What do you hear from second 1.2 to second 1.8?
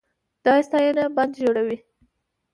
ژوروي.